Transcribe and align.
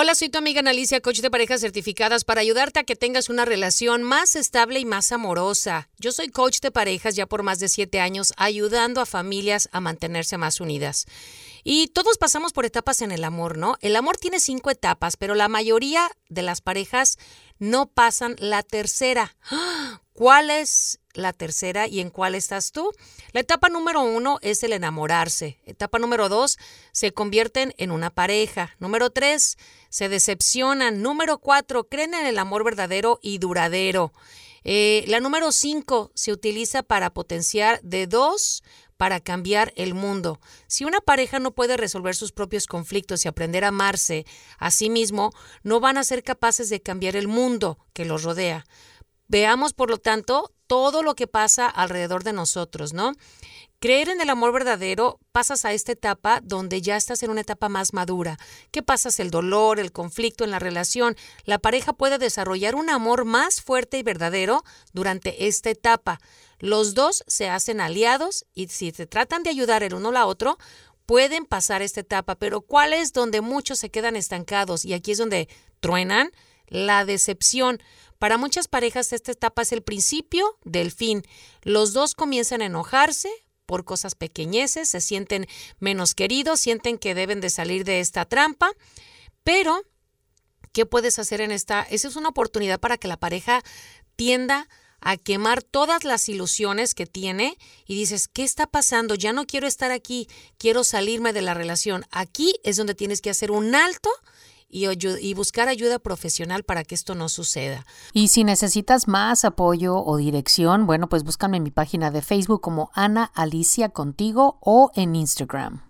Hola, 0.00 0.14
soy 0.14 0.28
tu 0.28 0.38
amiga 0.38 0.60
Analicia, 0.60 1.00
coach 1.00 1.18
de 1.18 1.28
parejas 1.28 1.60
certificadas 1.60 2.22
para 2.22 2.40
ayudarte 2.40 2.78
a 2.78 2.84
que 2.84 2.94
tengas 2.94 3.28
una 3.28 3.44
relación 3.44 4.04
más 4.04 4.36
estable 4.36 4.78
y 4.78 4.84
más 4.84 5.10
amorosa. 5.10 5.88
Yo 5.98 6.12
soy 6.12 6.28
coach 6.28 6.60
de 6.60 6.70
parejas 6.70 7.16
ya 7.16 7.26
por 7.26 7.42
más 7.42 7.58
de 7.58 7.66
siete 7.66 7.98
años, 7.98 8.32
ayudando 8.36 9.00
a 9.00 9.06
familias 9.06 9.68
a 9.72 9.80
mantenerse 9.80 10.38
más 10.38 10.60
unidas. 10.60 11.06
Y 11.64 11.88
todos 11.88 12.18
pasamos 12.18 12.52
por 12.52 12.64
etapas 12.64 13.02
en 13.02 13.12
el 13.12 13.24
amor, 13.24 13.58
¿no? 13.58 13.76
El 13.80 13.96
amor 13.96 14.16
tiene 14.16 14.40
cinco 14.40 14.70
etapas, 14.70 15.16
pero 15.16 15.34
la 15.34 15.48
mayoría 15.48 16.10
de 16.28 16.42
las 16.42 16.60
parejas 16.60 17.18
no 17.58 17.86
pasan 17.86 18.36
la 18.38 18.62
tercera. 18.62 19.36
¿Cuál 20.12 20.50
es 20.50 20.98
la 21.14 21.32
tercera 21.32 21.86
y 21.86 22.00
en 22.00 22.10
cuál 22.10 22.34
estás 22.34 22.72
tú? 22.72 22.92
La 23.32 23.40
etapa 23.40 23.68
número 23.68 24.02
uno 24.02 24.38
es 24.42 24.64
el 24.64 24.72
enamorarse. 24.72 25.60
Etapa 25.64 26.00
número 26.00 26.28
dos, 26.28 26.58
se 26.90 27.12
convierten 27.12 27.72
en 27.78 27.92
una 27.92 28.10
pareja. 28.10 28.74
Número 28.80 29.10
tres, 29.10 29.58
se 29.90 30.08
decepcionan. 30.08 31.02
Número 31.02 31.38
cuatro, 31.38 31.84
creen 31.84 32.14
en 32.14 32.26
el 32.26 32.38
amor 32.38 32.64
verdadero 32.64 33.20
y 33.22 33.38
duradero. 33.38 34.12
Eh, 34.64 35.04
la 35.06 35.20
número 35.20 35.52
cinco 35.52 36.10
se 36.14 36.32
utiliza 36.32 36.82
para 36.82 37.14
potenciar 37.14 37.80
de 37.82 38.06
dos 38.08 38.64
para 38.98 39.20
cambiar 39.20 39.72
el 39.76 39.94
mundo. 39.94 40.40
Si 40.66 40.84
una 40.84 41.00
pareja 41.00 41.38
no 41.38 41.52
puede 41.54 41.78
resolver 41.78 42.14
sus 42.14 42.32
propios 42.32 42.66
conflictos 42.66 43.24
y 43.24 43.28
aprender 43.28 43.64
a 43.64 43.68
amarse 43.68 44.26
a 44.58 44.70
sí 44.70 44.90
mismo, 44.90 45.32
no 45.62 45.80
van 45.80 45.96
a 45.96 46.04
ser 46.04 46.22
capaces 46.22 46.68
de 46.68 46.82
cambiar 46.82 47.16
el 47.16 47.28
mundo 47.28 47.78
que 47.94 48.04
los 48.04 48.24
rodea. 48.24 48.66
Veamos, 49.28 49.74
por 49.74 49.90
lo 49.90 49.98
tanto, 49.98 50.52
todo 50.66 51.02
lo 51.02 51.14
que 51.14 51.26
pasa 51.26 51.68
alrededor 51.68 52.24
de 52.24 52.32
nosotros, 52.32 52.92
¿no? 52.92 53.12
Creer 53.80 54.08
en 54.08 54.20
el 54.20 54.28
amor 54.28 54.52
verdadero, 54.52 55.20
pasas 55.30 55.64
a 55.64 55.72
esta 55.72 55.92
etapa 55.92 56.40
donde 56.42 56.82
ya 56.82 56.96
estás 56.96 57.22
en 57.22 57.30
una 57.30 57.42
etapa 57.42 57.68
más 57.68 57.92
madura. 57.92 58.36
¿Qué 58.72 58.82
pasas? 58.82 59.20
El 59.20 59.30
dolor, 59.30 59.78
el 59.78 59.92
conflicto 59.92 60.42
en 60.42 60.50
la 60.50 60.58
relación. 60.58 61.16
La 61.44 61.58
pareja 61.58 61.92
puede 61.92 62.18
desarrollar 62.18 62.74
un 62.74 62.90
amor 62.90 63.24
más 63.24 63.62
fuerte 63.62 63.98
y 63.98 64.02
verdadero 64.02 64.64
durante 64.92 65.46
esta 65.46 65.70
etapa. 65.70 66.18
Los 66.58 66.94
dos 66.94 67.22
se 67.28 67.48
hacen 67.48 67.80
aliados 67.80 68.46
y 68.52 68.66
si 68.66 68.90
se 68.90 69.06
tratan 69.06 69.44
de 69.44 69.50
ayudar 69.50 69.84
el 69.84 69.94
uno 69.94 70.08
al 70.08 70.16
otro, 70.16 70.58
pueden 71.06 71.44
pasar 71.44 71.80
esta 71.80 72.00
etapa. 72.00 72.34
Pero 72.34 72.62
¿cuál 72.62 72.92
es 72.92 73.12
donde 73.12 73.42
muchos 73.42 73.78
se 73.78 73.90
quedan 73.90 74.16
estancados? 74.16 74.84
Y 74.84 74.92
aquí 74.92 75.12
es 75.12 75.18
donde 75.18 75.48
truenan 75.78 76.32
la 76.66 77.04
decepción. 77.04 77.80
Para 78.18 78.38
muchas 78.38 78.68
parejas 78.68 79.12
esta 79.12 79.32
etapa 79.32 79.62
es 79.62 79.72
el 79.72 79.82
principio 79.82 80.58
del 80.64 80.90
fin. 80.90 81.22
Los 81.62 81.92
dos 81.92 82.14
comienzan 82.14 82.62
a 82.62 82.66
enojarse 82.66 83.30
por 83.64 83.84
cosas 83.84 84.14
pequeñeces, 84.14 84.88
se 84.88 85.00
sienten 85.00 85.46
menos 85.78 86.14
queridos, 86.14 86.58
sienten 86.58 86.98
que 86.98 87.14
deben 87.14 87.40
de 87.40 87.50
salir 87.50 87.84
de 87.84 88.00
esta 88.00 88.24
trampa, 88.24 88.70
pero 89.44 89.82
¿qué 90.72 90.86
puedes 90.86 91.18
hacer 91.18 91.42
en 91.42 91.50
esta? 91.50 91.82
Esa 91.82 92.08
es 92.08 92.16
una 92.16 92.30
oportunidad 92.30 92.80
para 92.80 92.96
que 92.96 93.08
la 93.08 93.18
pareja 93.18 93.62
tienda 94.16 94.68
a 95.00 95.16
quemar 95.16 95.62
todas 95.62 96.04
las 96.04 96.28
ilusiones 96.28 96.94
que 96.94 97.06
tiene 97.06 97.56
y 97.86 97.94
dices, 97.94 98.26
¿qué 98.26 98.42
está 98.42 98.66
pasando? 98.66 99.14
Ya 99.14 99.32
no 99.32 99.46
quiero 99.46 99.66
estar 99.66 99.92
aquí, 99.92 100.28
quiero 100.56 100.82
salirme 100.82 101.32
de 101.32 101.42
la 101.42 101.54
relación. 101.54 102.04
Aquí 102.10 102.58
es 102.64 102.76
donde 102.76 102.94
tienes 102.94 103.20
que 103.20 103.30
hacer 103.30 103.50
un 103.50 103.74
alto 103.74 104.10
y, 104.70 105.34
buscar 105.34 105.68
ayuda 105.68 105.98
profesional 105.98 106.62
para 106.62 106.84
que 106.84 106.94
esto 106.94 107.14
no 107.14 107.28
suceda. 107.28 107.86
Y 108.12 108.28
si 108.28 108.44
necesitas 108.44 109.08
más 109.08 109.44
apoyo 109.44 109.96
o 110.04 110.16
dirección, 110.16 110.86
bueno, 110.86 111.08
pues 111.08 111.24
búscame 111.24 111.56
en 111.56 111.62
mi 111.62 111.70
página 111.70 112.10
de 112.10 112.22
Facebook 112.22 112.60
como 112.60 112.90
Ana 112.94 113.24
Alicia 113.34 113.88
Contigo 113.88 114.58
o 114.60 114.90
en 114.94 115.16
Instagram. 115.16 115.87